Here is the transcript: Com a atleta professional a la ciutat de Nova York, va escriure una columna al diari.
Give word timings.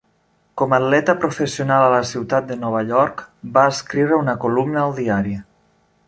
Com 0.59 0.71
a 0.71 0.77
atleta 0.83 1.13
professional 1.25 1.83
a 1.87 1.91
la 1.95 1.99
ciutat 2.11 2.47
de 2.51 2.57
Nova 2.61 2.81
York, 2.91 3.21
va 3.57 3.67
escriure 3.73 4.19
una 4.23 4.35
columna 4.47 4.83
al 4.85 4.95
diari. 5.01 5.35